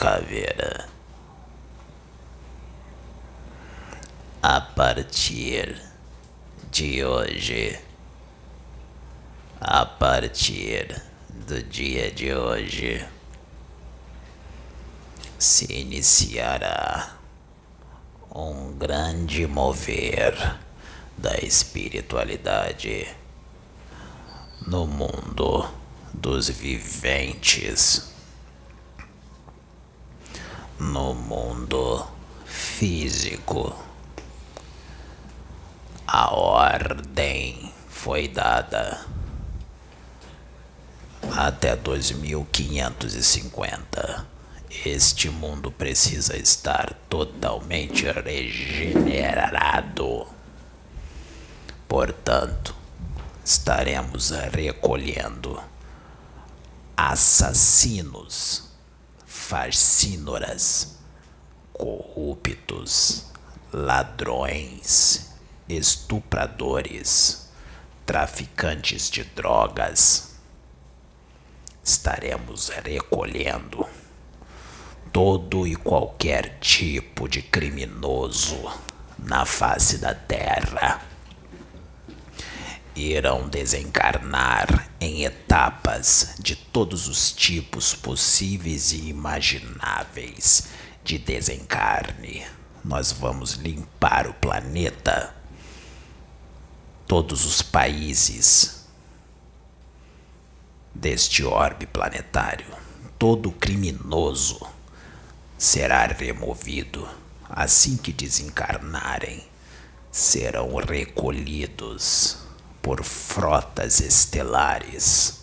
Caveira. 0.00 0.69
A 4.42 4.58
partir 4.58 5.78
de 6.70 7.04
hoje, 7.04 7.78
a 9.60 9.84
partir 9.84 11.02
do 11.28 11.62
dia 11.62 12.10
de 12.10 12.32
hoje, 12.32 13.06
se 15.38 15.70
iniciará 15.70 17.16
um 18.34 18.72
grande 18.78 19.46
mover 19.46 20.58
da 21.18 21.36
espiritualidade 21.40 23.14
no 24.66 24.86
mundo 24.86 25.68
dos 26.14 26.48
viventes 26.48 28.10
no 30.78 31.12
mundo 31.12 32.06
físico. 32.46 33.89
A 36.12 36.34
ordem 36.34 37.72
foi 37.88 38.26
dada 38.26 39.06
até 41.36 41.76
2550. 41.76 44.26
Este 44.84 45.30
mundo 45.30 45.70
precisa 45.70 46.36
estar 46.36 46.94
totalmente 47.08 48.10
regenerado. 48.10 50.26
Portanto, 51.86 52.74
estaremos 53.44 54.30
recolhendo 54.30 55.62
assassinos 56.96 58.68
fascínoras, 59.24 60.96
corruptos, 61.72 63.26
ladrões, 63.72 65.29
estupradores, 65.76 67.48
traficantes 68.04 69.10
de 69.10 69.24
drogas. 69.24 70.34
Estaremos 71.82 72.68
recolhendo 72.68 73.86
todo 75.12 75.66
e 75.66 75.74
qualquer 75.74 76.58
tipo 76.60 77.28
de 77.28 77.42
criminoso 77.42 78.56
na 79.18 79.44
face 79.44 79.98
da 79.98 80.14
terra 80.14 81.10
irão 82.94 83.48
desencarnar 83.48 84.88
em 85.00 85.24
etapas 85.24 86.34
de 86.38 86.54
todos 86.54 87.08
os 87.08 87.32
tipos 87.32 87.94
possíveis 87.94 88.92
e 88.92 89.08
imagináveis 89.08 90.68
de 91.02 91.18
desencarne. 91.18 92.44
Nós 92.84 93.12
vamos 93.12 93.54
limpar 93.54 94.26
o 94.26 94.34
planeta, 94.34 95.34
todos 97.10 97.44
os 97.44 97.60
países 97.60 98.84
deste 100.94 101.42
orbe 101.42 101.84
planetário. 101.84 102.68
Todo 103.18 103.50
criminoso 103.50 104.64
será 105.58 106.06
removido 106.06 107.08
assim 107.48 107.96
que 107.96 108.12
desencarnarem. 108.12 109.44
Serão 110.12 110.76
recolhidos 110.76 112.38
por 112.80 113.02
frotas 113.02 113.98
estelares, 113.98 115.40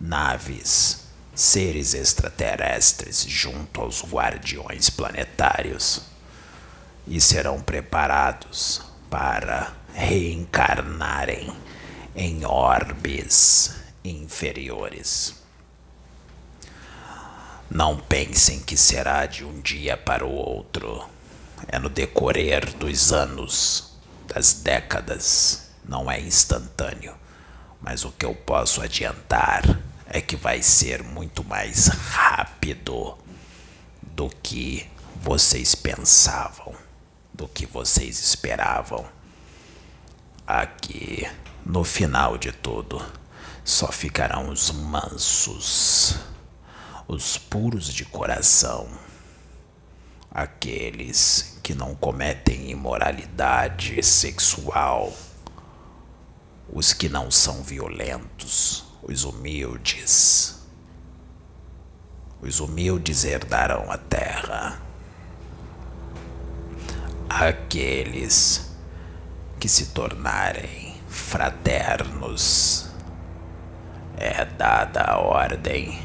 naves, 0.00 1.06
seres 1.34 1.92
extraterrestres 1.92 3.24
junto 3.26 3.80
aos 3.80 4.04
guardiões 4.04 4.88
planetários 4.88 6.02
e 7.04 7.20
serão 7.20 7.60
preparados 7.60 8.80
para 9.10 9.79
reencarnarem 9.94 11.52
em 12.14 12.44
orbes 12.44 13.74
inferiores. 14.04 15.34
Não 17.70 17.96
pensem 17.96 18.60
que 18.60 18.76
será 18.76 19.26
de 19.26 19.44
um 19.44 19.60
dia 19.60 19.96
para 19.96 20.26
o 20.26 20.32
outro. 20.32 21.08
É 21.68 21.78
no 21.78 21.88
decorrer 21.88 22.74
dos 22.76 23.12
anos, 23.12 23.92
das 24.26 24.54
décadas 24.54 25.70
não 25.84 26.10
é 26.10 26.20
instantâneo, 26.20 27.14
mas 27.80 28.04
o 28.04 28.12
que 28.12 28.24
eu 28.24 28.34
posso 28.34 28.82
adiantar 28.82 29.62
é 30.06 30.20
que 30.20 30.36
vai 30.36 30.62
ser 30.62 31.02
muito 31.02 31.44
mais 31.44 31.86
rápido 31.86 33.16
do 34.02 34.28
que 34.28 34.86
vocês 35.22 35.74
pensavam, 35.74 36.74
do 37.32 37.46
que 37.46 37.66
vocês 37.66 38.18
esperavam. 38.18 39.06
Aqui, 40.52 41.30
no 41.64 41.84
final 41.84 42.36
de 42.36 42.50
tudo, 42.50 43.00
só 43.64 43.92
ficarão 43.92 44.48
os 44.48 44.72
mansos, 44.72 46.16
os 47.06 47.38
puros 47.38 47.86
de 47.94 48.04
coração, 48.04 48.88
aqueles 50.28 51.56
que 51.62 51.72
não 51.72 51.94
cometem 51.94 52.68
imoralidade 52.68 54.02
sexual 54.02 55.12
os 56.72 56.92
que 56.92 57.08
não 57.08 57.30
são 57.30 57.62
violentos, 57.62 58.86
os 59.04 59.22
humildes. 59.22 60.58
Os 62.42 62.58
humildes 62.58 63.24
herdarão 63.24 63.88
a 63.88 63.96
terra. 63.96 64.82
Aqueles 67.28 68.69
que 69.60 69.68
se 69.68 69.88
tornarem 69.88 70.96
fraternos, 71.06 72.88
é 74.16 74.44
dada 74.44 75.02
a 75.02 75.18
ordem. 75.18 76.00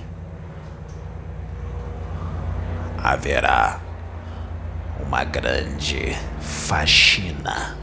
Haverá 2.97 3.79
uma 4.99 5.23
grande 5.23 6.17
faxina 6.41 7.77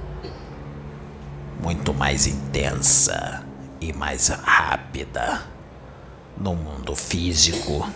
muito 1.62 1.94
mais 1.94 2.26
intensa 2.26 3.42
e 3.80 3.92
mais 3.92 4.28
rápida 4.28 5.42
no 6.36 6.54
mundo 6.54 6.94
físico 6.94 7.88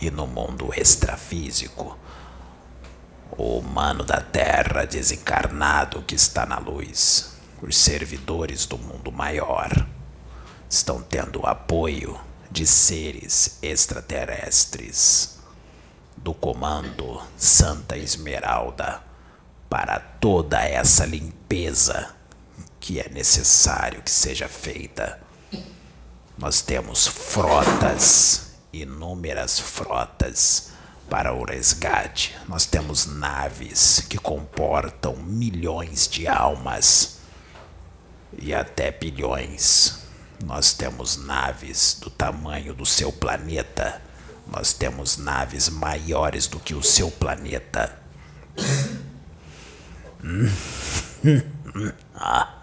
e 0.00 0.10
no 0.10 0.26
mundo 0.26 0.70
extrafísico. 0.76 1.96
O 3.38 3.56
humano 3.58 4.04
da 4.04 4.20
Terra 4.20 4.84
desencarnado 4.84 6.02
que 6.02 6.14
está 6.14 6.44
na 6.44 6.58
luz, 6.58 7.32
os 7.62 7.78
servidores 7.78 8.66
do 8.66 8.76
mundo 8.76 9.10
maior, 9.10 9.70
estão 10.68 11.00
tendo 11.00 11.46
apoio 11.46 12.20
de 12.50 12.66
seres 12.66 13.58
extraterrestres 13.62 15.38
do 16.14 16.34
comando 16.34 17.22
Santa 17.38 17.96
Esmeralda 17.96 19.02
para 19.68 19.98
toda 19.98 20.62
essa 20.62 21.06
limpeza 21.06 22.14
que 22.78 23.00
é 23.00 23.08
necessário 23.08 24.02
que 24.02 24.10
seja 24.10 24.46
feita. 24.46 25.18
Nós 26.36 26.60
temos 26.60 27.06
frotas, 27.06 28.52
inúmeras 28.74 29.58
frotas 29.58 30.72
para 31.12 31.34
o 31.34 31.44
resgate. 31.44 32.34
Nós 32.48 32.64
temos 32.64 33.04
naves 33.04 34.00
que 34.08 34.16
comportam 34.16 35.14
milhões 35.16 36.08
de 36.08 36.26
almas 36.26 37.18
e 38.38 38.54
até 38.54 38.90
bilhões. 38.90 39.98
Nós 40.42 40.72
temos 40.72 41.18
naves 41.18 41.98
do 42.00 42.08
tamanho 42.08 42.72
do 42.72 42.86
seu 42.86 43.12
planeta. 43.12 44.00
Nós 44.50 44.72
temos 44.72 45.18
naves 45.18 45.68
maiores 45.68 46.46
do 46.46 46.58
que 46.58 46.74
o 46.74 46.82
seu 46.82 47.10
planeta. 47.10 47.94
ah. 52.16 52.61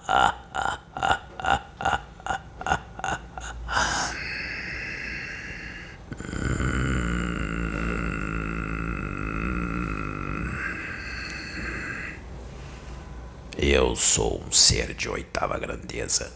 Eu 13.61 13.94
sou 13.94 14.41
um 14.41 14.53
ser 14.53 14.94
de 14.94 15.09
oitava 15.09 15.59
grandeza. 15.59 16.31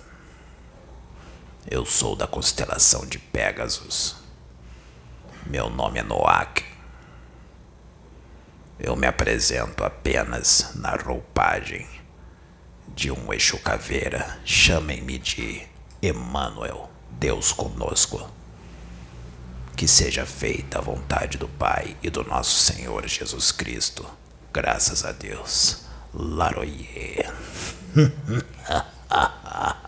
Eu 1.65 1.85
sou 1.85 2.17
da 2.17 2.27
constelação 2.27 3.05
de 3.05 3.17
Pégasus. 3.17 4.17
Meu 5.45 5.69
nome 5.69 5.99
é 5.99 6.03
Noak. 6.03 6.65
Eu 8.77 8.97
me 8.97 9.07
apresento 9.07 9.85
apenas 9.85 10.73
na 10.75 10.97
roupagem 10.97 11.87
de 12.89 13.09
um 13.09 13.31
eixo 13.31 13.57
caveira. 13.57 14.41
Chamem-me 14.43 15.17
de 15.17 15.65
Emmanuel, 16.01 16.89
Deus 17.09 17.53
conosco. 17.53 18.29
Que 19.77 19.87
seja 19.87 20.25
feita 20.25 20.79
a 20.79 20.81
vontade 20.81 21.37
do 21.37 21.47
Pai 21.47 21.95
e 22.03 22.09
do 22.09 22.21
nosso 22.25 22.59
Senhor 22.59 23.07
Jesus 23.07 23.49
Cristo. 23.49 24.05
Graças 24.51 25.05
a 25.05 25.13
Deus. 25.13 25.92
Laroye. 26.15 27.25